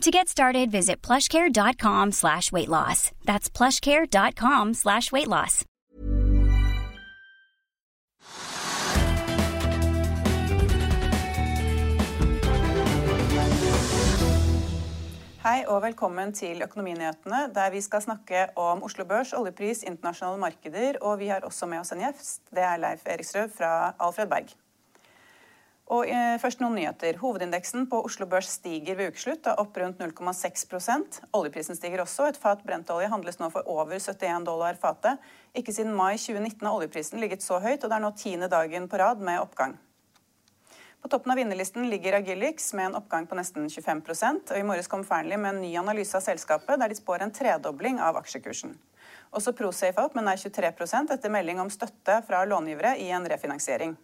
[0.00, 3.10] To get started, visit plushcare.com slash weight loss.
[3.26, 5.64] That's plushcare.com slash weight loss.
[15.40, 20.96] Hei og velkommen til Økonominyhetene, der vi skal snakke om Oslo Børs, oljepris, internasjonale markeder,
[21.02, 22.40] og vi har også med oss en gjest.
[22.48, 24.56] Det er Leif Eriksrød fra Alfred Berg.
[25.90, 27.16] Og eh, først noen nyheter.
[27.18, 32.28] Hovedindeksen på Oslo Børs stiger ved ukeslutt, da opp rundt 0,6% Oljeprisen stiger også.
[32.30, 35.18] Et fat brentolje handles nå for over 71 dollar fatet.
[35.50, 38.86] Ikke siden mai 2019 har oljeprisen ligget så høyt, og det er nå tiende dagen
[38.86, 39.74] på rad med oppgang.
[41.00, 44.90] På toppen av vinnerlisten ligger Agilix med en oppgang på nesten 25% og I morges
[44.92, 48.76] kom Fearnley med en ny analyse av selskapet, der de spår en tredobling av aksjekursen.
[49.32, 53.96] Også Prosafe opp med nær 23% etter melding om støtte fra långivere i en refinansiering.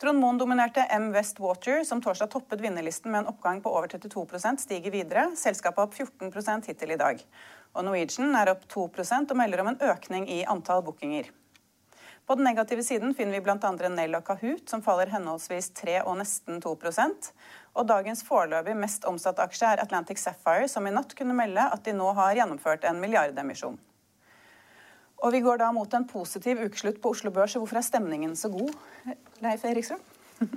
[0.00, 3.88] Trond Moen dominerte M West Water, som torsdag toppet vinnerlisten med en oppgang på over
[3.88, 5.26] 32% stiger videre.
[5.36, 7.20] Selskapet opp 14 hittil i dag.
[7.76, 11.28] Og Norwegian er opp 2% og melder om en økning i antall bookinger.
[12.24, 13.88] På den negative siden finner vi bl.a.
[13.92, 17.30] Nell og Kahoot, som faller henholdsvis 3 og nesten 2%
[17.74, 21.84] Og dagens foreløpig mest omsatte aksje er Atlantic Sapphire, som i natt kunne melde at
[21.84, 23.76] de nå har gjennomført en milliardemisjon.
[25.20, 27.58] Og vi går da mot en positiv ukeslutt på Oslo Børs.
[27.60, 28.72] Hvorfor er stemningen så god,
[29.44, 30.02] Leif Eriksrud?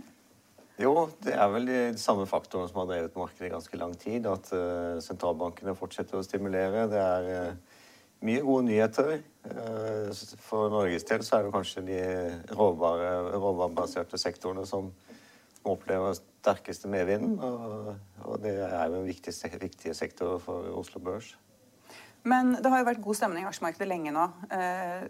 [0.81, 4.25] Jo, det er vel de samme faktorene som har drevet markedet i ganske lang tid.
[4.25, 6.87] At uh, sentralbankene fortsetter å stimulere.
[6.89, 7.83] Det er uh,
[8.25, 9.19] mye gode nyheter.
[9.45, 10.09] Uh,
[10.41, 11.99] for Norges del så er det kanskje de
[12.57, 14.89] råvarebaserte sektorene som,
[15.63, 17.37] opplever opplever sterkeste medvinden.
[17.39, 21.35] Og, det er jo en viktig, viktig sektor for Oslo Børs.
[22.29, 24.25] Men det har jo vært god stemning i aksjemarkedet lenge nå.
[24.55, 25.05] Eh,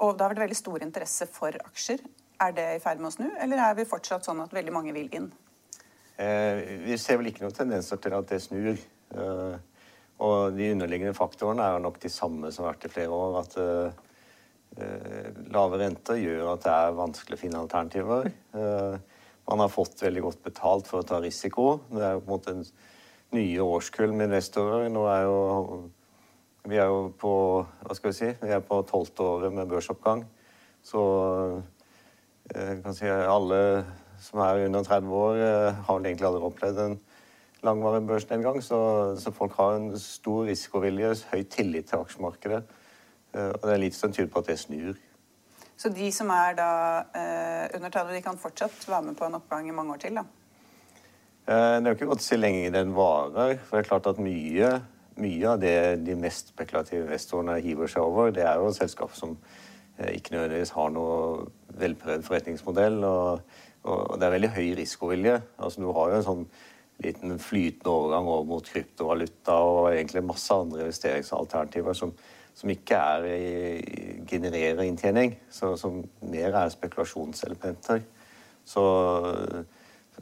[0.00, 2.04] og det har vært veldig stor interesse for aksjer.
[2.40, 4.94] Er det i ferd med å snu, eller er vi fortsatt sånn at veldig mange
[4.96, 5.28] vil inn?
[6.16, 8.80] Eh, vi ser vel ikke noen tendenser til at det snur.
[9.12, 9.58] Eh,
[10.24, 13.40] og de underliggende faktorene er nok de samme som har vært i flere år.
[13.40, 13.52] At
[15.50, 18.28] lave renter gjør at det er vanskelig å finne alternativer.
[19.48, 21.80] man har fått veldig godt betalt for å ta risiko.
[21.88, 22.66] Det er på en måte en
[23.32, 24.92] nye årskull med investorer.
[24.92, 25.40] Nå er jo
[26.68, 27.32] vi er jo på
[27.62, 30.26] hva skal vi si, vi er på tolvte året med børsoppgang.
[30.84, 31.00] Så
[32.50, 33.60] jeg eh, kan si alle
[34.20, 36.98] som er under 30 år, eh, har vel egentlig aldri opplevd en
[37.64, 38.62] langvarig børsnedgang.
[38.62, 38.80] Så,
[39.20, 42.60] så, folk har en stor risikovilje, høy tillit til aksjemarkedet.
[43.34, 44.98] Eh, og det er litt som tyder på at det snur.
[45.80, 46.70] Så de som er da
[47.16, 50.20] eh, under 30, de kan fortsatt være med på en oppgang i mange år til?
[50.20, 50.26] da?
[51.50, 53.56] Det er jo ikke godt å si lenge den varer.
[53.64, 54.74] For det er klart at mye
[55.20, 55.74] mye av det
[56.06, 59.36] de mest spekulative investorene hiver seg over, det er jo selskap som
[59.98, 61.46] eh, ikke nødvendigvis har noe
[61.80, 63.00] velprøvd forretningsmodell.
[63.04, 65.38] Og, og, det er veldig høy risikovilje.
[65.58, 66.44] Altså, du har jo en sånn
[67.00, 72.12] liten flytende overgang over mot kryptovaluta og egentlig masse andre investeringsalternativer som,
[72.56, 78.04] som ikke i, genererer inntjening, så, som mer er spekulasjonselementer.
[78.68, 78.84] Så,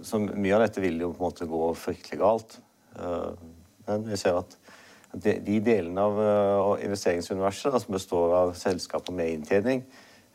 [0.00, 2.58] så, mye av dette vil jo på en måte gå fryktelig galt.
[2.94, 3.32] Eh,
[3.88, 4.56] men vi ser at
[5.22, 9.82] de, de delene av uh, investeringsuniverset som består av selskaper med inntjening,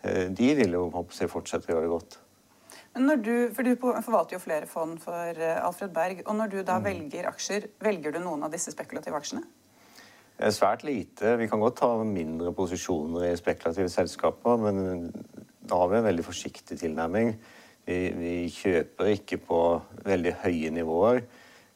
[0.04, 2.20] uh, de vil jo jeg, fortsette å gjøre det godt.
[2.94, 6.24] Når du, for du forvalter jo flere fond for uh, Alfred Berg.
[6.28, 6.88] og Når du da mm.
[6.88, 9.46] velger aksjer, velger du noen av disse spekulative aksjene?
[10.54, 11.36] Svært lite.
[11.40, 15.12] Vi kan godt ta mindre posisjoner i spekulative selskaper, men
[15.64, 17.36] da har vi en veldig forsiktig tilnærming.
[17.86, 19.60] Vi, vi kjøper ikke på
[20.08, 21.22] veldig høye nivåer.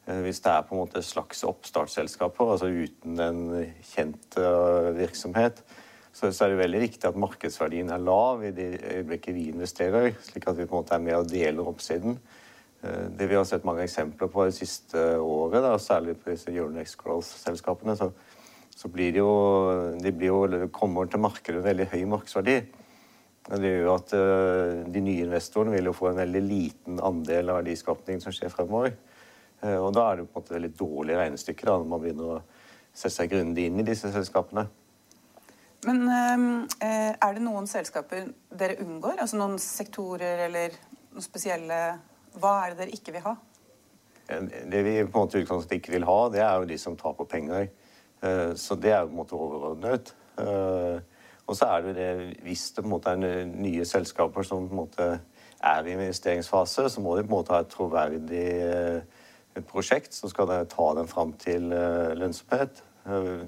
[0.08, 3.44] Eh, hvis det er på en måte slags oppstartsselskaper, altså uten en
[3.84, 5.62] kjent eh, virksomhet,
[6.18, 10.48] så, er det veldig viktig at markedsverdien er lav i det øyeblikket vi investerer, slik
[10.50, 12.16] at vi på en måte er med og deler oppsiden.
[12.82, 16.50] Eh, det vi har sett mange eksempler på det siste året, da, særlig på disse
[16.54, 18.10] Euronex Growth-selskapene, så,
[18.74, 19.32] så blir det jo,
[20.00, 22.58] de blir jo, kommer til markedet med veldig høy markedsverdi.
[23.48, 27.62] Det gjør at uh, de nye investorene vil jo få en veldig liten andel av
[27.62, 28.92] verdiskapningen som skjer fremover.
[29.62, 32.34] Uh, og da er det på en måte veldig dårlige regnestykker da, når man begynner
[32.36, 32.42] å
[32.92, 34.68] sette seg grundig inn i disse selskapene.
[35.86, 39.18] Men uh, er det noen selskaper dere unngår?
[39.22, 40.78] Altså noen sektorer eller
[41.12, 41.82] noen spesielle
[42.38, 43.36] Hva er det dere ikke vil ha?
[44.28, 47.24] Det vi på en måte utgangspunktet ikke vil ha, det er jo de som på
[47.24, 47.70] penger.
[48.60, 50.10] Så det er jo på en måte overordnet.
[51.48, 54.68] Og så er det jo det Hvis det på en måte er nye selskaper som
[54.68, 55.06] på en måte
[55.64, 58.50] er i investeringsfase, så må de på en måte ha et troverdig
[59.58, 62.82] et eh, prosjekt så skal ta den fram til eh, lønnsomhet.
[63.06, 63.46] Eh,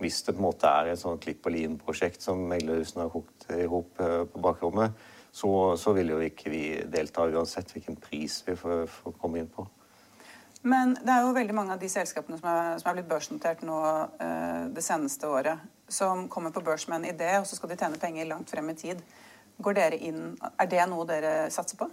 [0.00, 3.50] hvis det på en måte er et sånn klipp og lim-prosjekt som meglerhusene har kokt
[3.52, 4.94] i hop på bakrommet,
[5.30, 9.50] så, så, vil jo ikke vi delta uansett hvilken pris vi får, får, komme inn
[9.52, 9.66] på.
[10.62, 13.62] Men det er jo veldig mange av de selskapene som er, som er blitt børsnotert
[13.64, 13.78] nå
[14.24, 17.78] eh, det seneste året, som kommer på børs med en idé, og så skal de
[17.80, 19.04] tjene penger langt frem i tid.
[19.60, 21.90] Går dere inn, Er det noe dere satser på?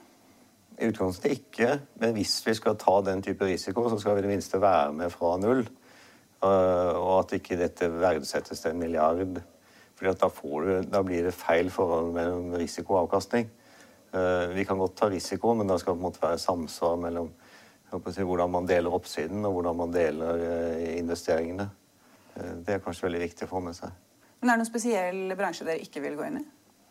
[0.77, 4.27] I utgangspunktet ikke, men hvis vi skal ta den type risiko, så skal vi i
[4.27, 5.63] det minste være med fra null.
[6.43, 9.39] Eh, og at ikke dette verdsettes til en milliard.
[9.97, 10.29] For da,
[10.85, 13.49] da, blir det feil forhold mellom risiko og avkastning.
[14.13, 16.99] Eh, vi kan godt ta risiko, men da skal det på en måte være samsvar
[17.01, 17.31] mellom
[18.13, 21.69] si, hvordan man deler oppsiden og hvordan man deler eh, investeringene.
[22.37, 23.89] Det er kanskje veldig viktig å få med seg.
[24.37, 26.45] Men Er det noen spesiell bransje dere ikke vil gå inn i?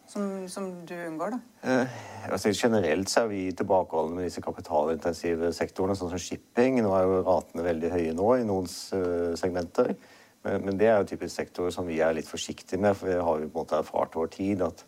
[0.06, 1.38] Som, som du unngår, da?
[1.66, 1.94] Eh,
[2.30, 6.78] altså, generelt så er vi tilbakeholdne med disse kapitalintensive sektorene, sånn som shipping.
[6.84, 9.96] Nå er jo ratene veldig høye nå i noen uh, segmenter.
[10.46, 13.18] Men, men, det er jo typisk sektorer som vi er litt forsiktige med, for vi
[13.18, 14.84] har jo på en måte erfart over tid at,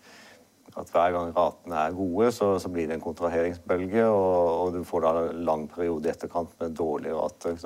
[0.78, 4.86] at hver gang ratene er gode, så, så, blir det en kontraheringsbølge, og, og, du
[4.86, 7.58] får da en lang periode i etterkant med dårlige rater.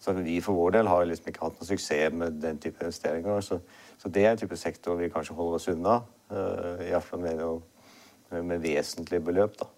[0.00, 3.44] Så vi for vår del har liksom ikke hatt noe suksess med den type investeringer.
[3.44, 3.60] Så,
[3.98, 5.96] så det er en type sektor vi kanskje holder oss unna.
[6.30, 7.42] Uh, Iallfall med,
[8.44, 9.70] med vesentlige beløp, da.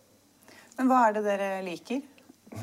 [0.78, 2.02] Men hva er det dere liker?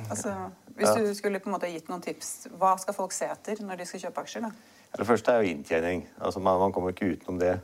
[0.09, 0.33] Altså,
[0.75, 1.01] hvis ja.
[1.03, 3.87] du skulle på en måte gitt noen tips, hva skal folk se etter når de
[3.89, 4.47] skal kjøpe aksjer?
[4.47, 4.51] da?
[4.89, 6.05] Ja, det første er jo inntjening.
[6.17, 7.57] Altså, man, man kommer ikke utenom det.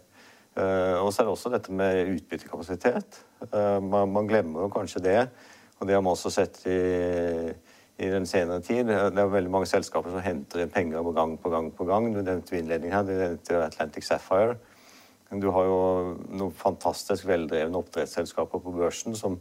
[0.52, 3.22] Uh, og så er det også dette med utbyttekapasitet.
[3.48, 5.20] Uh, man, man, glemmer jo kanskje det.
[5.80, 6.80] Og det har man også sett i
[8.02, 8.90] i den senere tid.
[8.90, 11.72] Det er veldig mange selskaper som henter inn penger på gang på gang.
[11.72, 12.10] på gang.
[12.14, 14.58] Du nevnte innledningen her, du nevnte Atlantic Sapphire.
[15.32, 15.78] Du har jo
[16.28, 19.38] noen fantastisk veldrevne oppdrettsselskaper på børsen som,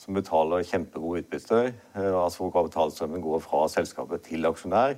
[0.00, 1.72] som betaler kjempegode utbytter.
[1.96, 4.94] Eh, altså hvor kapitalstrømmen går fra selskapet til aksjonær,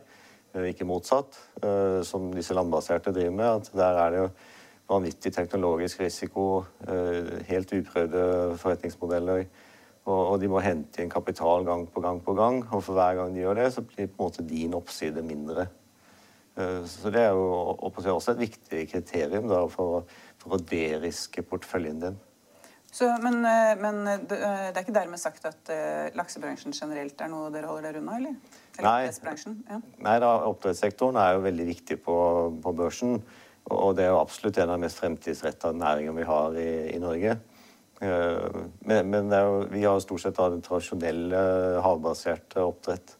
[0.54, 3.46] eh, ikke motsatt, eh, som disse landbaserte driver med.
[3.46, 4.28] at Der er det jo
[4.86, 6.64] vanvittig teknologisk risiko,
[7.48, 8.20] helt uprøvde
[8.56, 9.48] forretningsmodeller
[10.06, 12.60] og, og, de må hente inn kapital gang på gang på gang.
[12.70, 15.66] Og for hver gang de gjør det, så blir på en måte din oppside mindre.
[16.56, 20.06] Eh, så det er jo også et viktig kriterium da, for,
[20.40, 22.20] for, å deriske porteføljen din.
[22.96, 24.38] Så, men, eh, men, eh, det
[24.70, 25.72] er ikke dermed sagt at
[26.16, 28.38] laksebransjen generelt er noe dere holder dere unna, eller?
[28.78, 29.80] eller Nei, ja.
[30.06, 32.16] Nei da, oppdrettssektoren er jo veldig viktig på,
[32.62, 33.18] på børsen.
[33.74, 37.00] Og det er jo absolutt en av de mest fremtidsretta næringene vi har i, i
[37.02, 37.34] Norge.
[38.00, 41.38] Eh, men, men jo, vi har stort sett den tradisjonelle
[41.84, 43.16] havbaserte oppdrett.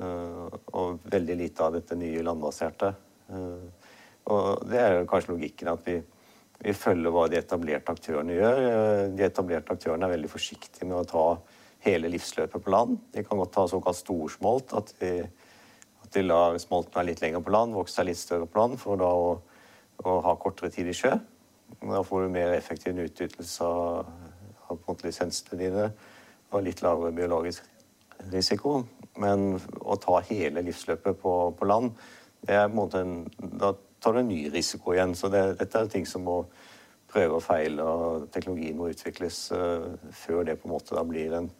[0.00, 2.94] Eh, og veldig lite av dette nye landbaserte.
[3.30, 3.92] Eh,
[4.30, 5.96] og det er kanskje logikken at vi,
[6.60, 8.60] vi følger hva de etablerte aktørene gjør.
[9.16, 11.24] De etablerte aktørene er veldig forsiktige med å ta
[11.86, 12.98] hele livsløpet på land.
[13.14, 15.14] De kan godt ta såkalt storsmolt, at de,
[16.04, 18.76] at de lar smolten være litt lenger på land, vokse seg litt større på land,
[18.82, 19.30] for da å,
[20.04, 21.14] å ha kortere tid i sjø.
[21.80, 24.08] Da får du mer effektiv utnyttelse av,
[24.70, 25.90] av lisensene dine
[26.50, 27.66] og litt lavere biologisk
[28.32, 28.80] risiko.
[29.20, 31.92] Men å ta hele livsløpet på, på land,
[32.48, 35.14] en, da tar du en ny risiko igjen.
[35.14, 36.42] Så det, dette er ting som må
[37.10, 41.34] prøve og feile, og teknologien må utvikles uh, før det på en måte da blir
[41.36, 41.50] en,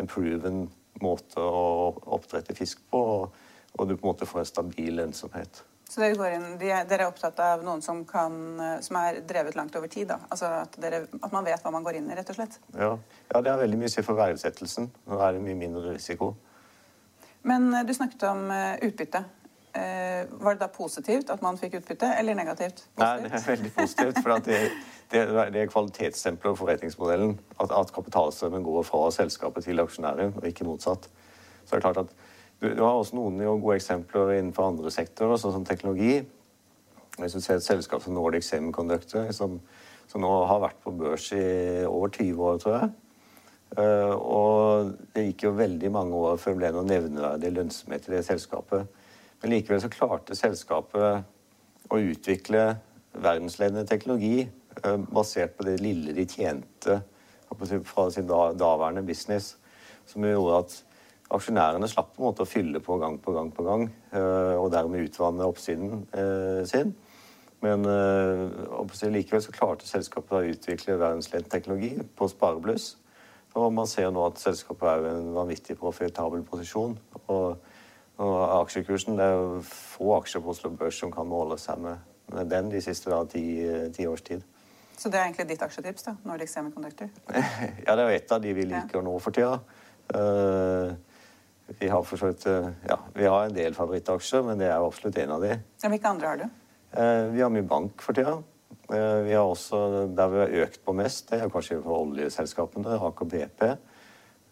[0.00, 0.64] en proven
[1.02, 3.38] måte å oppdrette fisk på, og,
[3.74, 5.64] og du på en måte får en stabil lønnsomhet.
[5.88, 9.20] Så dere, går inn, de, dere er opptatt av noen som, kan, eh, som er
[9.28, 10.08] drevet langt over tid?
[10.10, 10.18] da?
[10.30, 12.58] Altså at, dere, at, man vet hva man går inn i, rett og slett?
[12.72, 12.94] Ja,
[13.30, 14.88] ja det har veldig mye å si for verdsettelsen.
[15.10, 16.32] Nå er det mye mindre risiko.
[17.44, 19.24] Men eh, du snakket om uh, utbytte.
[19.74, 22.84] Var det da positivt at man fikk utbytte, eller negativt?
[22.94, 23.00] Positivt?
[23.02, 24.20] Nei, det er veldig positivt.
[24.22, 24.58] For det,
[25.10, 27.32] det, det, er kvalitetsstempelet for forretningsmodellen.
[27.58, 31.08] At, at kapitalstrømmen går fra selskapet til aksjonæren, og ikke motsatt.
[31.64, 32.14] Så det er klart at
[32.72, 36.22] du, har også noen gode eksempler innenfor andre sektorer, sånn som teknologi.
[37.18, 39.58] Hvis du ser et selskap som Nordic Semiconductor, som,
[40.10, 41.44] som, nå har vært på børs i
[41.86, 42.92] over 20 år, tror jeg.
[43.74, 48.16] Uh, og det gikk jo veldig mange år før det ble noe nevneverdig lønnsomhet i
[48.16, 49.00] det selskapet.
[49.42, 52.68] Men likevel så klarte selskapet å utvikle
[53.14, 54.46] verdensledende teknologi
[55.14, 57.00] basert på det lille de tjente
[57.86, 59.56] fra sin daværende business,
[60.06, 60.78] som gjorde at
[61.32, 65.06] aksjonærene slapp på en måte å fylle på gang på gang på gang, og dermed
[65.08, 66.04] utvanne oppsiden
[66.68, 66.92] sin.
[67.64, 67.86] Men
[69.14, 72.90] likevel så klarte selskapet å utvikle verdensledende teknologi på sparebluss.
[73.54, 76.96] Og man ser nå at selskapet er i en vanvittig profitabel posisjon.
[77.28, 77.60] Og,
[78.18, 82.02] og aksjekursen Det er jo få aksjer på Oslo Børs som kan måle seg med,
[82.34, 83.44] med den de siste da, ti,
[83.94, 84.42] ti, års tid.
[84.98, 86.16] Så det er egentlig ditt aksjetips, da?
[86.26, 87.10] Nordic Semiconductor?
[87.86, 89.06] ja, det er jo et av de vi liker ja.
[89.06, 89.58] nå for tida.
[90.10, 90.94] Uh,
[91.80, 95.20] vi har for uh, ja, vi har en del favorittaksjer, men det er jo absolutt
[95.22, 95.54] en av de.
[95.84, 96.48] Hvilke andre har du?
[96.94, 98.38] Uh, vi har mye bank for tida.
[98.92, 102.98] Eh, vi har også, Der vi har økt på mest, det er kanskje for oljeselskapene,
[103.00, 103.62] Aker BP.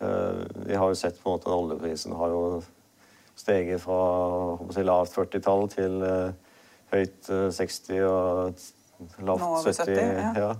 [0.00, 2.62] Eh, vi har jo sett på en måte at oljeprisen har jo
[3.36, 6.04] steget fra si, lavt 40-tall til
[6.92, 9.84] høyt 60 og lavt 70.
[9.84, 10.52] 70 ja.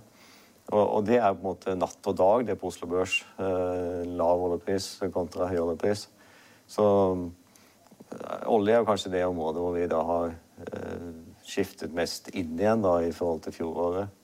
[0.73, 3.19] Og, og, det er på en måte natt og dag, det på Oslo Børs.
[3.39, 6.07] Lav oljepris kontra høy oljepris.
[6.71, 10.35] Så uh, olje er kanskje det området hvor vi da har
[11.43, 14.19] skiftet mest inn igjen da, i forhold til fjoråret.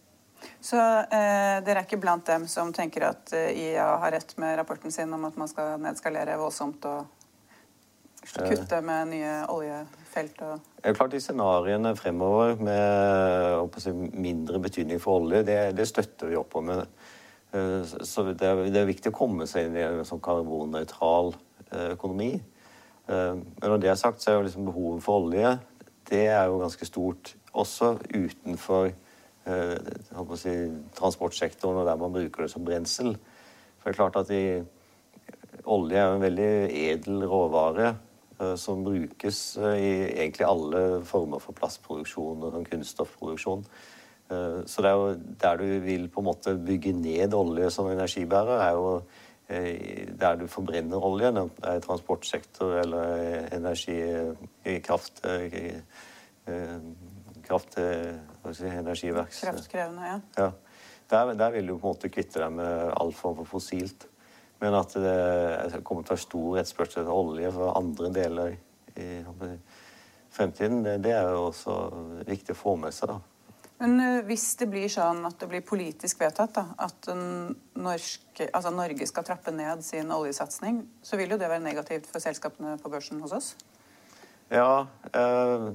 [0.61, 4.57] Så eh, dere er ikke blant dem som tenker at eh, IA har rett med
[4.59, 7.07] rapporten sin om at man skal nedskalere voldsomt og
[8.37, 10.42] kutte med nye oljefelt?
[10.47, 15.88] Og det er klart De scenarioene fremover med si, mindre betydning for olje, det, det,
[15.90, 16.71] støtter vi opp om.
[16.75, 21.35] Eh, så det er, det er, viktig å komme seg inn i en sånn karbonnøytral
[21.35, 22.34] eh, økonomi.
[23.08, 25.58] Eh, men når det er sagt, så er jo liksom behovet for olje
[26.08, 30.54] det er jo ganske stort også utenfor eh, si,
[30.96, 33.14] transportsektoren og der man bruker det som brensel.
[33.78, 34.64] For det er klart at de,
[35.64, 37.92] olje er jo en veldig edel råvare
[38.40, 39.92] eh, som brukes eh, i
[40.25, 43.64] egentlig alle former for plastproduksjon og sånn kunststoffproduksjon.
[44.32, 47.90] Eh, så det er jo der du vil på en måte bygge ned olje som
[47.92, 49.16] energibærer, er jo eh,
[49.49, 53.97] der du forbrenner olje, enten det er transportsektor eller energi,
[54.85, 55.23] kraft
[56.49, 56.76] Eh,
[57.43, 57.75] kraft
[58.52, 59.40] si, energiverks.
[59.40, 60.21] Kraftkrevende, ja.
[60.37, 60.52] ja.
[61.11, 64.09] Der, der, vil du på en måte kvitte deg med all form for fossilt.
[64.61, 68.57] Men at det kommer til å være stor etterspørsel etter olje for andre deler
[68.99, 69.09] i
[70.35, 71.76] fremtiden, det, det, er jo også
[72.26, 73.12] viktig å få med seg.
[73.14, 73.38] da.
[73.78, 77.11] Men uh, hvis det blir sånn at det blir politisk vedtatt da, at
[77.78, 82.23] norske, altså Norge skal trappe ned sin oljesatsing, så vil jo det være negativt for
[82.23, 83.52] selskapene på børsen hos oss?
[84.50, 85.68] Ja, eh,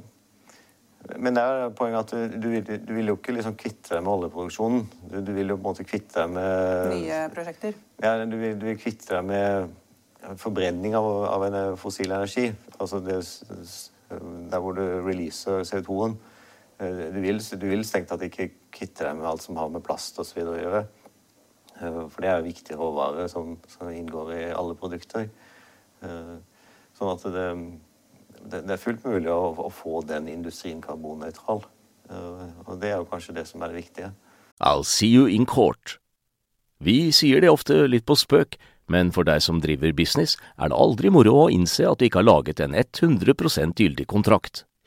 [1.19, 4.13] men det er poenget at du, du, du vil jo ikke liksom kvitte deg med
[4.13, 4.86] oljeproduksjonen.
[5.12, 7.79] Du, du, vil jo på en måte kvitte deg med Nye prosjekter?
[8.03, 12.48] Ja, du vil, vil kvitte deg med forbrenning av, av en fossil energi.
[12.77, 13.19] Altså det,
[14.10, 16.15] der hvor du releaser CO2-en.
[16.84, 19.86] Eh, du vil, du vil strengt tatt ikke kvitte deg med alt som har med
[19.86, 20.42] plast osv.
[20.44, 20.84] å gjøre.
[21.80, 25.30] Eh, for det er jo viktige råvarer som, som inngår i alle produkter.
[26.04, 26.36] Eh,
[27.00, 27.50] sånn at det
[28.44, 31.62] det, er fullt mulig å, å, få den industrien karbonnøytral.
[32.12, 34.10] Og det er jo kanskje det som er det viktige.
[34.60, 35.96] I'll see you in court.
[36.84, 38.58] Vi sier det ofte litt på spøk,
[38.92, 42.20] men for deg som driver business, er det aldri moro å innse at du ikke
[42.20, 44.66] har laget en 100% gyldig kontrakt.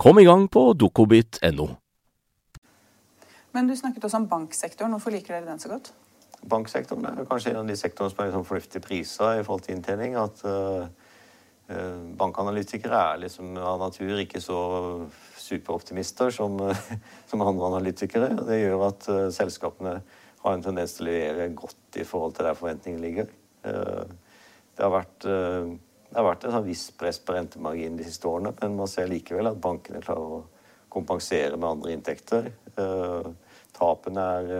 [0.00, 1.68] Kom i gang på dokobit.no.
[3.52, 4.94] Men du snakket også om banksektoren.
[4.96, 5.92] Hvorfor liker dere den så godt?
[6.48, 9.76] Banksektoren er kanskje en av de sektorene som er liksom fornuftige priser i forhold til
[9.76, 10.16] inntjening.
[10.18, 10.88] At uh,
[12.18, 14.58] bankanalytikere er liksom av natur ikke så
[15.38, 16.56] superoptimister som,
[17.30, 18.32] som andre analytikere.
[18.48, 19.98] Det gjør at uh, selskapene
[20.42, 23.30] har en tendens til å levere godt i forhold til der forventningene ligger.
[23.68, 24.08] Uh,
[24.72, 25.26] det har vært,
[26.12, 29.08] det har vært et sånn visst press på rentemarginen de siste årene, men man ser
[29.08, 30.42] likevel at bankene klarer å
[30.92, 32.50] kompensere med andre inntekter.
[33.72, 34.50] Tapene er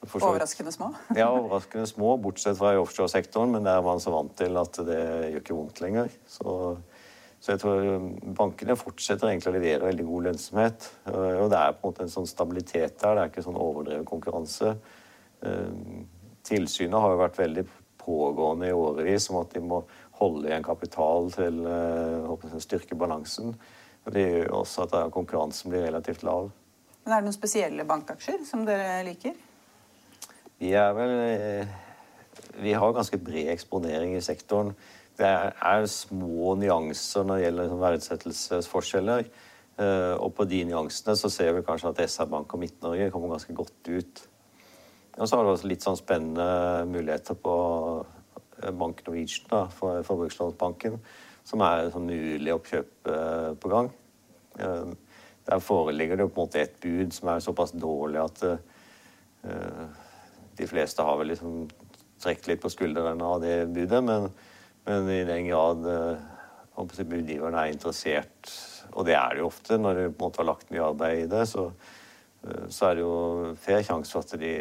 [0.00, 0.92] Overraskende små?
[1.18, 3.52] ja, overraskende små, bortsett fra i offshoresektoren.
[3.52, 6.14] Men der er man så vant til at det gjør ikke vondt lenger.
[6.30, 6.54] Så,
[7.40, 7.90] så jeg tror
[8.38, 10.88] bankene fortsetter egentlig å levere veldig god lønnsomhet.
[11.10, 13.18] Og det er på en måte en sånn stabilitet der.
[13.18, 14.74] Det er ikke sånn overdreven konkurranse.
[15.44, 16.00] Eh,
[16.48, 17.66] tilsynet har jo vært veldig
[18.00, 19.82] pågående i årevis om at de må
[20.20, 23.54] holde igjen kapital til å eh, styrke balansen.
[24.06, 26.50] Og det gjør også at konkurransen blir relativt lav.
[27.04, 29.36] Men Er det noen spesielle bankaksjer som dere liker?
[30.60, 31.76] Vi er vel eh,
[32.60, 34.74] Vi har ganske bred eksponering i sektoren.
[35.16, 39.26] Det er, små nyanser når det gjelder sånn verdsettelsesforskjeller.
[39.80, 43.32] Eh, og på de nyansene så ser vi kanskje at SR Bank og Midt-Norge kommer
[43.34, 44.22] ganske godt ut.
[45.18, 47.54] Og så har du også litt sånn spennende muligheter på
[48.76, 50.98] Bank Norwegian, da, for Forbrukslånsbanken,
[51.46, 53.10] som er sånn mulig oppkjøp
[53.62, 53.88] på gang.
[55.48, 58.42] Der foreligger det på en måte et bud som er såpass dårlig at
[60.60, 61.64] de fleste har vel liksom
[62.20, 64.28] trukket litt på skuldrene av det budet, men,
[64.88, 66.26] men i den grad eh,
[67.00, 68.52] budgiverne er interessert,
[68.92, 71.24] og det er det jo ofte når det på en måte har lagt mye arbeid
[71.24, 71.66] i det, så,
[72.44, 74.52] eh, så er det jo fair sjanse for at de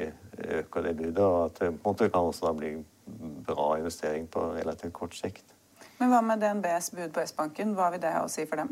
[0.59, 2.73] øker det budet, og at det på en måte kan også da bli
[3.45, 5.55] bra investering på relativt kort sikt.
[5.99, 7.73] Men hva med DNBs bud på S-banken?
[7.75, 8.71] Hva vil det ha å si for dem?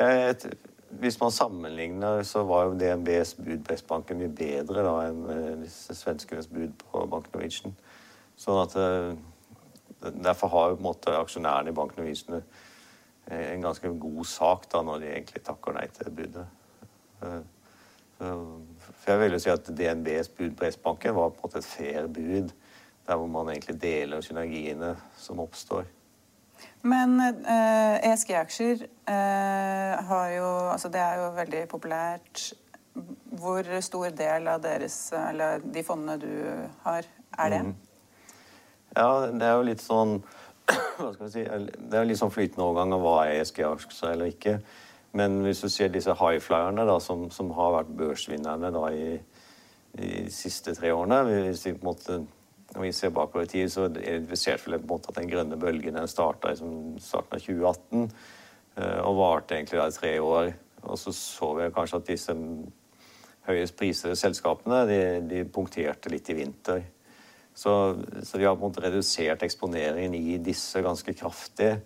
[0.00, 0.46] Et,
[1.00, 5.64] hvis man sammenligner, så var jo DNBs bud på S-banken mye bedre da enn eh,
[5.68, 7.76] svenskenes bud på Bank Norwegian.
[8.40, 9.14] Sånn at eh,
[10.04, 14.66] Derfor har jo på en måte aksjonærene i Bank Norwegian eh, en ganske god sak
[14.72, 16.44] da når de egentlig takker nei til budet.
[18.18, 21.68] For jeg vil jo si at DNBs bud på S-banken var på en måte et
[21.68, 22.52] fair bud,
[23.06, 25.84] der hvor man egentlig deler synergiene som oppstår.
[26.84, 32.52] Men eh, ESG-aksjer eh, har jo Altså, det er jo veldig populært.
[33.40, 36.30] Hvor stor del av deres, eller de fondene du
[36.84, 37.08] har,
[37.38, 37.62] er det?
[37.64, 37.74] Mm.
[38.96, 40.20] Ja, det er jo litt sånn
[41.00, 44.14] hva skal vi si, Det er jo litt sånn flytende overgang av hva er ESG-aksjer
[44.14, 44.58] eller ikke.
[45.18, 49.18] Men hvis du ser disse highflyerne da, som, som har vært børsvinnerne da, i,
[49.98, 52.16] i de siste tre årene Hvis de på en måte
[52.74, 55.58] når vi ser bakover i tid, så identifiserte vi på en måte at den grønne
[55.60, 60.50] bølgen den starta i starten av 2018 eh, og varte egentlig da i tre år.
[60.84, 62.34] Og så så vi kanskje at disse
[63.46, 66.82] høyest prisede selskapene de, de, punkterte litt i vinter.
[67.54, 67.72] Så,
[68.26, 71.76] så, vi har på en måte redusert eksponeringen i disse ganske kraftig.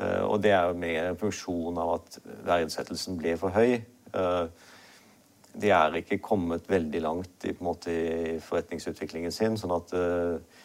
[0.00, 3.78] Eh, og det er jo mer en funksjon av at verdsettelsen ble for høy.
[5.56, 9.56] De er ikke kommet veldig langt i, måte, i forretningsutviklingen sin.
[9.56, 10.64] sånn at uh,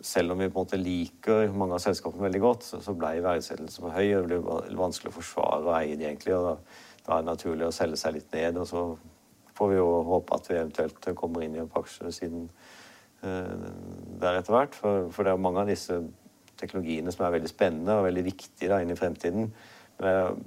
[0.00, 3.20] selv om vi på en måte liker mange av selskapene veldig godt, så, så ble
[3.24, 4.08] verdsettelsen for høy.
[4.18, 6.34] og Det ble vanskelig å forsvare og eie de egentlig.
[6.36, 6.56] og da,
[7.06, 8.60] da, er det naturlig å selge seg litt ned.
[8.62, 8.84] og så
[9.56, 12.50] får vi jo håpe at vi eventuelt kommer inn i en aksjesiden
[13.24, 13.70] uh,
[14.20, 14.76] der etter hvert.
[14.76, 16.02] For, for, det er mange av disse
[16.60, 19.50] teknologiene som er veldig spennende og veldig viktige da, inn i fremtiden.
[20.02, 20.44] Men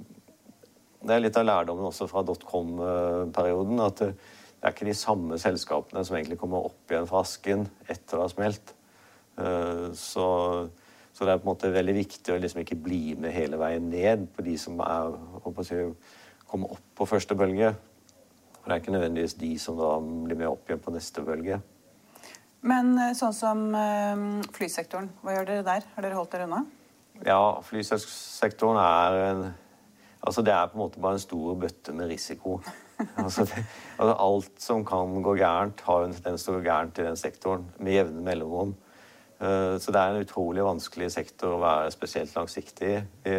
[1.00, 3.80] det er litt av lærdommen også fra dotcom-perioden.
[3.80, 8.18] At det er ikke de samme selskapene som egentlig kommer opp igjen fra asken etter
[8.18, 8.74] å ha smelt.
[9.40, 10.26] Eh, så,
[11.12, 13.88] så, det er på en måte veldig viktig å liksom ikke bli med hele veien
[13.92, 15.16] ned på de som er,
[15.64, 15.80] si,
[16.50, 17.72] kommer opp på første bølge.
[18.58, 21.62] For det er ikke nødvendigvis de som da blir med opp igjen på neste bølge.
[22.60, 25.88] Men eh, sånn som eh, flysektoren, hva gjør dere der?
[25.94, 26.62] Har dere holdt dere unna?
[27.24, 29.42] Ja, flysektoren er en
[30.20, 32.60] Altså, det er på en måte bare en stor bøtte med risiko.
[33.16, 33.62] Altså, det,
[33.96, 37.16] altså alt som kan gå gærent, har en tendens til å gå gærent i den
[37.16, 38.74] sektoren med jevne mellomrom.
[39.40, 42.98] Uh, så det er en utrolig vanskelig sektor å være spesielt langsiktig i.
[43.24, 43.38] Vi,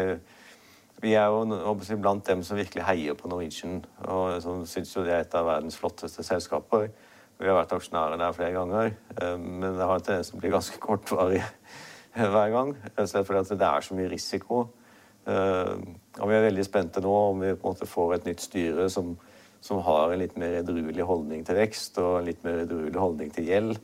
[1.06, 5.28] vi er jo blant dem som virkelig heier på Norwegian, og som syns det er
[5.28, 6.90] et av verdens flotteste selskaper.
[7.38, 10.42] Vi har vært aksjonærer der flere ganger, uh, men det har en tendens til å
[10.42, 11.46] bli ganske kortvarig
[12.18, 12.74] hver gang.
[12.98, 14.72] Fordi det er så mye risiko.
[15.22, 15.78] Uh,
[16.18, 18.88] og vi er veldig spente nå om vi på en måte får et nytt styre
[18.90, 19.14] som,
[19.62, 23.30] som har en litt mer edruelig holdning til vekst og en litt mer edruelig holdning
[23.36, 23.78] til gjeld.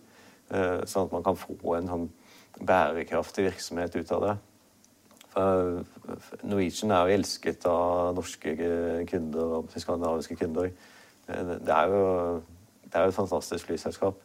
[0.50, 2.08] Eh, sånn at man kan få en sånn
[2.68, 4.36] bærekraftig virksomhet ut av det.
[5.36, 8.56] For Norwegian er jo elsket av norske
[9.12, 10.72] kunder og skandinaviske kunder.
[11.28, 12.06] Det er jo,
[12.88, 14.24] det er jo et fantastisk flyselskap.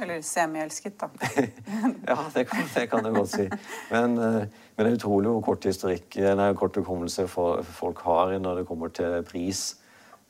[0.00, 1.10] Eller semielsket, da.
[2.10, 3.48] ja, det kan, det kan, du godt si.
[3.90, 8.62] Men, eh, men, det er utrolig hvor kort historikk, nei, kort hukommelse folk har når
[8.62, 9.64] det kommer til pris.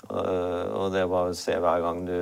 [0.08, 2.16] Og det er bare å se hver gang du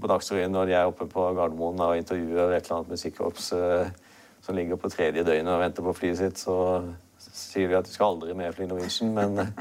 [0.00, 3.90] på Dagsrevyen når de er oppe på Gardermoen og intervjuer et eller annet musikkorps eh,
[4.42, 6.82] som ligger på tredje døgnet og venter på flyet sitt, så
[7.18, 9.14] sier de at de skal aldri med fly Norwegian.
[9.14, 9.52] Men,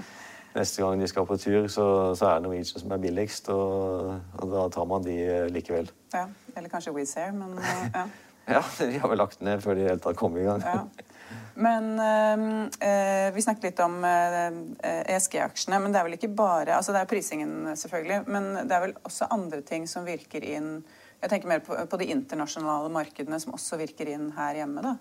[0.55, 4.13] neste gang de skal på tur, så, så er det Norwegian som er billigst, og,
[4.39, 5.17] og, da tar man de
[5.53, 5.89] likevel.
[6.13, 8.05] Ja, Eller kanskje Wizz Air, men ja.
[8.57, 10.63] ja, de har vel lagt ned før de i hele tatt kom i gang.
[10.63, 11.11] Ja.
[11.55, 15.79] Men øh, vi snakket litt om øh, ESG-aksjene.
[15.79, 18.21] Men det er vel ikke bare altså Det er prisingen, selvfølgelig.
[18.27, 20.83] Men det er vel også andre ting som virker inn
[21.21, 24.83] Jeg tenker mer på, på de internasjonale markedene som også virker inn her hjemme.
[24.83, 24.97] da.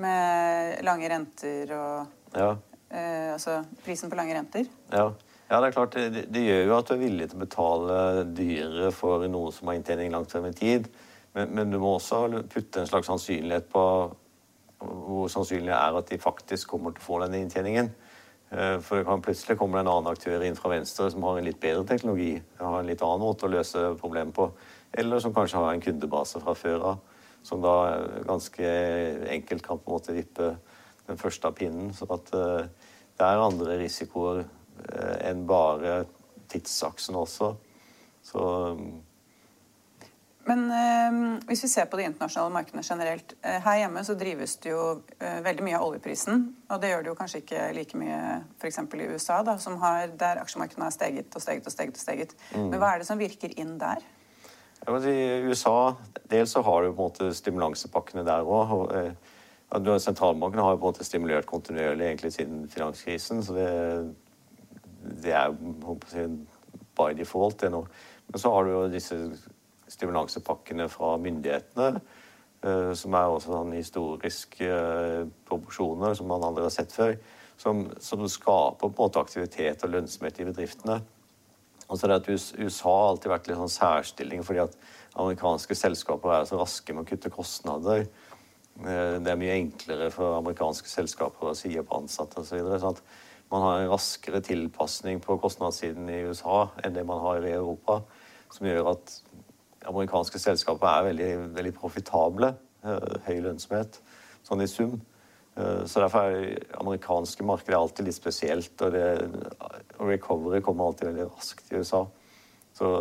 [0.00, 2.54] Med lange renter og ja.
[2.96, 4.68] Øh, Altså prisen på lange renter.
[4.92, 5.10] Ja.
[5.46, 7.98] Ja, det er klart, det, gjør jo at du er villig til å betale
[8.34, 10.88] dyrere for noe som har inntjening langt frem i tid.
[11.36, 13.84] Men, men, du må også putte en slags sannsynlighet på
[14.80, 17.92] hvor sannsynlig det er at de faktisk kommer til å få denne inntjeningen.
[18.50, 21.46] Eh, for det kan plutselig komme en annen aktør inn fra venstre som har en
[21.46, 24.48] litt bedre teknologi, har en litt annen måte å løse problemet på,
[24.98, 27.76] eller som kanskje har en kundebase fra før av, som da
[28.26, 28.74] ganske
[29.30, 30.52] enkelt kan på en måte vippe
[31.06, 31.94] den første av pinnen.
[31.94, 32.85] Så at eh,
[33.16, 36.02] det er andre risikoer eh, enn bare
[36.52, 37.54] tidsaksen også.
[38.26, 38.42] Så
[40.46, 41.16] men eh,
[41.48, 44.82] hvis vi ser på de internasjonale markedene generelt eh, Her hjemme så drives det jo
[45.18, 46.44] eh, veldig mye av oljeprisen.
[46.70, 48.18] Og det gjør det jo kanskje ikke like mye
[48.60, 48.78] f.eks.
[48.78, 51.98] i USA, da, har, der aksjemarkedene har steget og steget og steget.
[51.98, 52.36] og steget.
[52.54, 52.68] Mm.
[52.70, 54.06] Men hva er det som virker inn der?
[54.86, 55.96] I USA
[56.30, 58.76] dels så har du på en måte stimulansepakkene der òg.
[59.74, 63.42] Eh, sentralbanken har jo på en måte stimulert kontinuerlig egentlig siden finanskrisen.
[63.42, 64.14] Så det,
[65.24, 65.56] det er
[66.10, 66.26] si,
[66.96, 67.84] by default det nå.
[68.28, 69.18] Men så har du jo disse
[69.90, 72.00] stimulansepakkene fra myndighetene,
[72.66, 77.16] eh, som er også sånn historiske eh, proporsjoner som man aldri har sett før,
[77.56, 81.00] som, som skaper på en måte aktivitet og lønnsomhet i bedriftene.
[81.86, 84.72] Altså det at USA har alltid vært litt sånn særstilling fordi at
[85.16, 88.08] amerikanske selskaper er så raske med å kutte kostnader.
[88.84, 92.58] Eh, det er mye enklere for amerikanske selskaper å si opp ansatte osv.
[92.60, 93.00] Så sånn
[93.52, 98.00] man har en raskere tilpasning på kostnadssiden i USA enn det man har i Europa.
[98.52, 99.12] Som gjør at
[99.86, 102.54] amerikanske selskaper er veldig, veldig profitable.
[102.86, 104.00] Eh, høy lønnsomhet,
[104.46, 104.98] sånn i sum.
[105.56, 108.74] Eh, så derfor er amerikanske markedet alltid litt spesielt.
[108.82, 109.06] Og, det,
[110.02, 112.02] recovery kommer alltid veldig raskt i USA.
[112.76, 112.92] Så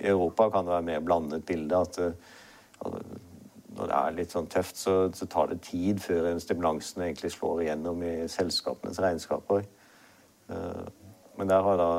[0.00, 1.84] i Europa kan det være mer blandet bilde.
[1.84, 3.33] At, at
[3.74, 7.64] når det er litt sånn tøft, så, så, tar det tid før stimulansen egentlig slår
[7.64, 9.64] igjennom i selskapenes regnskaper.
[10.52, 10.84] Eh,
[11.38, 11.90] men der har da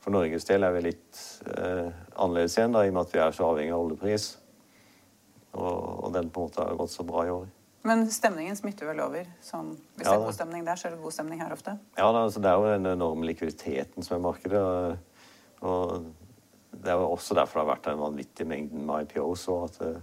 [0.00, 3.22] for Norges del er vi litt eh, annerledes igjen, da, i og med at vi
[3.22, 4.28] er så avhengig av oljepris.
[5.50, 7.48] Og, og, den på en måte har gått så bra i år.
[7.86, 9.28] Men stemningen smitter vel over?
[9.44, 11.74] Sånn, hvis ja, det er god stemning der, så er det god stemning her ofte?
[11.96, 14.62] Ja, da, altså, det er jo den enorme likviditeten som er markedet.
[15.64, 16.10] Og
[16.70, 19.46] det er jo også derfor det har vært en vanvittig mengde med IPOs.
[19.52, 19.94] og at det,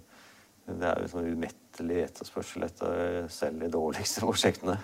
[0.68, 4.76] det er jo sånn umettelig etterspørsel etter selv de dårligste prosjektene.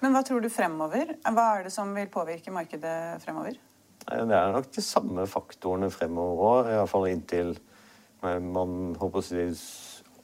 [0.00, 1.16] Men hva tror du fremover?
[1.26, 2.94] Hva er det som vil påvirke markedet
[3.24, 3.58] fremover?
[4.06, 7.52] Det er nok de samme faktorene fremover òg, iallfall inntil
[8.20, 9.50] man håper å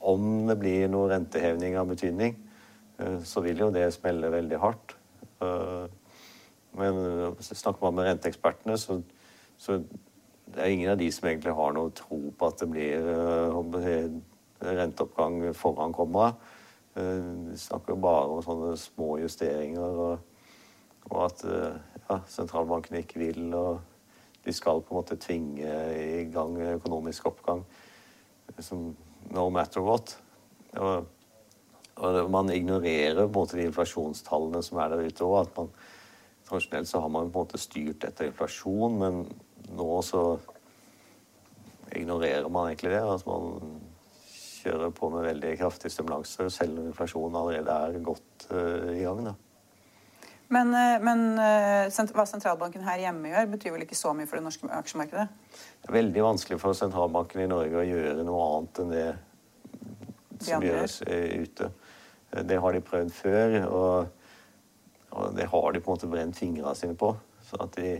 [0.07, 2.35] Om det blir noe renteheving av betydning,
[2.99, 4.93] eh, så vil jo det smelle veldig hardt.
[5.41, 5.87] Eh,
[6.77, 9.01] men snakker man med renteekspertene, så,
[9.57, 13.09] så det er ingen av de som egentlig har noe tro på at det blir
[13.09, 13.57] eh,
[14.61, 16.33] renteoppgang foran kommer.
[16.97, 20.01] Vi snakker jo bare om sånne små justeringer.
[20.07, 20.37] og
[21.09, 21.75] og at eh,
[22.07, 23.79] ja, sentralbanken ikke vil, og
[24.45, 27.63] de skal på en måte tvinge i gang økonomisk oppgang
[28.63, 28.89] som
[29.33, 30.15] no matter what.
[30.79, 31.07] Og,
[31.97, 35.51] og man ignorerer på en måte de inflasjonstallene som er der ute òg.
[36.47, 39.25] Tradisjonelt så har man på en måte styrt etter inflasjon, men
[39.75, 40.23] nå så
[41.95, 43.03] ignorerer man egentlig det.
[43.03, 43.76] Altså man
[44.67, 49.25] kjører på med veldig kraftige stimulanser selv om inflasjonen allerede er godt uh, i gang.
[49.31, 49.37] da.
[50.47, 54.39] Men, eh, men, eh, hva sentralbanken her hjemme gjør, betyr vel ikke så mye for
[54.39, 55.25] det norske aksjemarkedet?
[55.81, 59.07] Det er veldig vanskelig for sentralbanken i Norge å gjøre noe annet enn det
[60.47, 61.69] som gjøres eh, ute.
[62.47, 64.31] Det har de prøvd før, og,
[65.11, 67.11] og det har de på en måte brent fingrene sine på.
[67.47, 67.97] Så at de,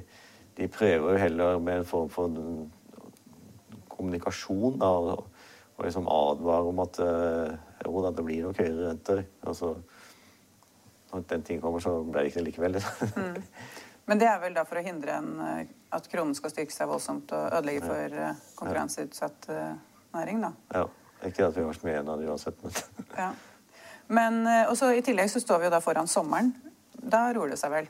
[0.55, 2.39] de prøver jo heller med en form for
[3.91, 4.91] kommunikasjon da,
[5.77, 6.99] og, og liksom advare om at
[7.85, 9.23] jo da, det blir nok høyere renter.
[9.45, 9.75] altså
[11.11, 12.79] når den tiden kommer, så ble det ikke det likevel.
[13.15, 13.43] mm.
[14.07, 16.87] Men det er vel da for å hindre en, eh, at kronen skal styrke seg
[16.87, 18.17] voldsomt og ødelegge for.
[18.23, 19.49] Eh, konkurranseutsatt
[20.15, 20.51] næring, da?
[20.75, 20.85] Ja.
[21.27, 22.75] Ikke at vi har så mye igjen av det uansett, men
[23.23, 23.31] ja.
[24.07, 24.35] Men
[24.69, 26.53] også, I tillegg så står vi jo da foran sommeren.
[26.95, 27.89] Da roer det seg vel?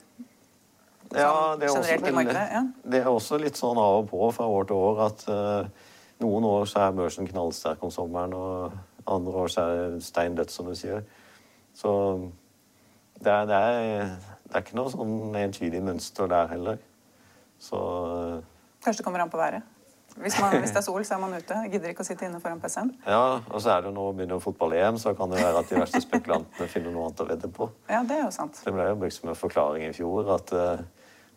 [1.08, 2.64] Sånn, ja, det er, også, ja.
[2.84, 5.86] det er, også, litt sånn av og på fra år til år at uh,
[6.24, 8.74] noen år så er børsen knallsterk om sommeren, og
[9.08, 11.06] andre år så er det stein dødt, som du sier.
[11.78, 11.94] Så
[13.22, 14.12] det er, det, er,
[14.48, 16.78] det er ikke noe sånn entydig mønster der heller.
[17.62, 17.80] Så
[18.84, 19.66] Kanskje det kommer an på været?
[20.18, 21.58] Hvis, man, hvis, det er sol, så er man ute.
[21.64, 22.90] Jeg gidder ikke å sitte inne foran PC-en.
[23.06, 25.78] Ja, og så er det jo nå begynner fotball-EM, så kan det være at de
[25.78, 27.68] verste spekulantene finner noe annet å vedde på.
[27.92, 28.58] Ja, Det er jo sant.
[28.66, 30.82] Det ble jo brukt som en forklaring i fjor at uh,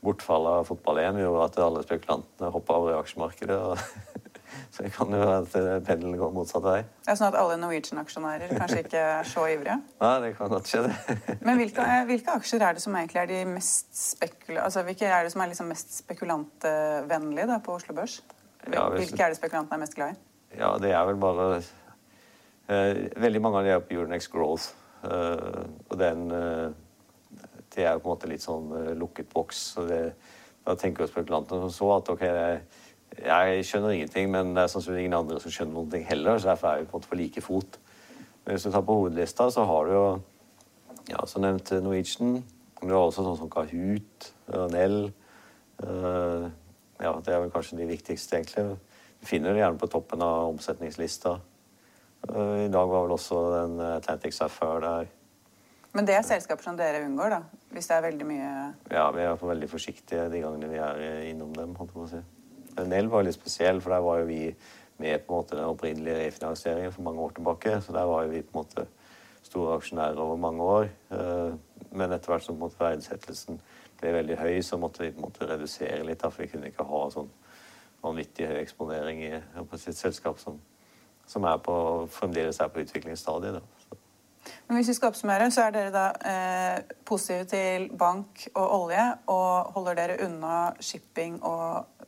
[0.04, 3.58] bortfallet av fotball-EM gjorde at alle spekulantene hoppa over i aksjemarkedet.
[3.60, 4.24] Og
[4.74, 6.80] så det kan jo være at eh, pendelen går motsatt vei.
[7.04, 9.76] Det er sånn at alle Norwegian-aksjonærer kanskje ikke er så ivrige?
[10.04, 11.18] Nei, det kan godt skje, det.
[11.46, 14.66] Men hvilke, eh, hvilke, aksjer er det som egentlig er de mest spekula...
[14.66, 18.20] Altså, hvilke er det som er liksom mest spekulantvennlige da, på Oslo Børs?
[18.66, 20.20] Hvilke er det spekulantene er mest glad i?
[20.58, 24.74] Ja, det er vel bare uh, Veldig mange av de er på Euronex Growth.
[25.04, 26.72] Uh, og den uh,
[27.72, 29.62] Det er jo på en måte litt sånn lukket boks.
[29.76, 30.02] Så det,
[30.66, 32.62] Da tenker jo spekulantene så at ok, det er
[33.18, 36.52] jeg skjønner ingenting, men det er sannsynligvis ingen andre som skjønner noen ting heller, så
[36.52, 37.78] derfor er vi på en måte på like fot.
[38.44, 40.04] Men hvis du tar på hovedlista, så har du jo
[41.10, 42.40] ja, som nevnt Norwegian.
[42.80, 44.30] Men Du har også sånn som Kahoot,
[44.72, 45.12] Nell.
[45.82, 46.48] Uh,
[47.00, 48.78] ja, det er vel kanskje de viktigste, egentlig.
[49.20, 51.36] Du finner det gjerne på toppen av omsetningslista.
[52.30, 55.12] Uh, I dag var vel også den Atlantic Sapphire der.
[55.92, 57.40] Men det er selskaper som dere unngår, da?
[57.74, 58.50] Hvis det er veldig mye
[58.92, 61.74] Ja, vi er veldig forsiktige de gangene vi er innom dem.
[61.74, 62.20] holdt jeg på å si.
[62.88, 64.44] Nell var litt spesiell, for der var jo vi
[65.00, 67.80] med på en måte den opprinnelige refinansieringen for mange år tilbake.
[67.80, 68.86] Så der var jo vi på en måte
[69.42, 70.88] store aksjonærer over mange år.
[71.10, 71.54] Eh,
[71.90, 73.60] men etter hvert som verdsettelsen
[74.00, 76.22] ble veldig høy, så måtte vi på en måte redusere litt.
[76.22, 77.30] For vi kunne ikke ha sånn
[78.04, 79.32] vanvittig høy eksponering i
[79.76, 80.60] sitt selskap som,
[81.28, 81.74] som er på,
[82.12, 83.60] fremdeles er på utviklingsstadiet.
[83.60, 83.98] Da.
[84.68, 89.06] Men hvis vi skal oppsummere, så er dere da eh, positive til bank og olje,
[89.32, 91.99] og holder dere unna shipping og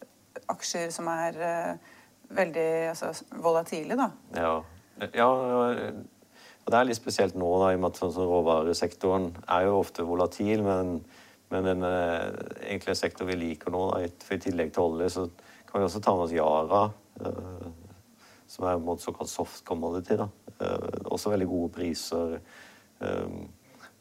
[0.53, 1.93] aksjer som er uh,
[2.33, 3.13] veldig altså,
[3.45, 4.09] volatile, da.
[4.37, 4.55] Ja.
[5.17, 5.29] ja.
[6.69, 10.07] det er litt spesielt nå, da, i og med at sånn, råvaresektoren er jo ofte
[10.09, 10.65] volatil.
[10.67, 10.99] Men,
[11.53, 12.29] men den uh,
[12.73, 15.27] enkle sektor vi liker nå, da, for i tillegg til olje, så
[15.69, 16.85] kan vi også ta med oss Yara.
[17.23, 17.73] Uh,
[18.53, 20.19] som er en måte såkalt soft commodity.
[20.21, 20.29] Da.
[21.09, 22.35] også veldig gode priser.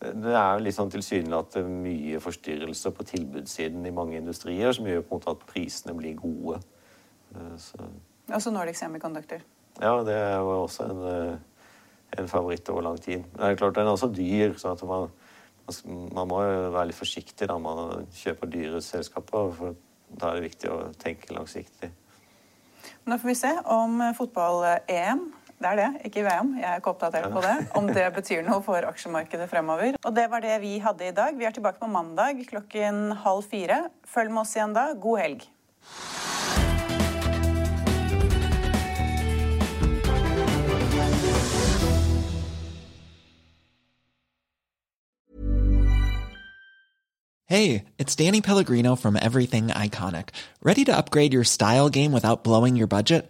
[0.02, 5.14] Det er jo sånn tilsynelatende mye forstyrrelser på tilbudssiden i mange industrier som gjør på
[5.14, 6.58] en måte at prisene blir gode.
[7.36, 7.90] Eh, så.
[8.34, 9.44] Også Nordic Semiconductor.
[9.78, 11.38] Ja, det var også en, eh,
[12.18, 13.24] en favoritt over lang tid.
[13.34, 15.10] Det er klart Den er også dyr, så man,
[16.16, 19.54] man, må jo være litt forsiktig når man kjøper dyre selskaper.
[19.54, 19.76] for
[20.12, 21.92] Da er det viktig å tenke langsiktig.
[23.06, 26.56] Nå får vi se om fotball-EM det er det, ikke VM.
[26.58, 27.56] Jeg er ikke oppdatert på det.
[27.78, 29.98] Om det betyr noe for aksjemarkedet fremover.
[30.02, 31.38] Og det var det vi hadde i dag.
[31.38, 33.84] Vi er tilbake på mandag klokken halv fire.
[34.10, 34.92] Følg med oss igjen da.
[34.98, 35.46] God helg.
[47.52, 50.30] Hey, it's Danny Pellegrino from Everything Iconic.
[50.64, 53.30] Ready to upgrade your style game without blowing your budget?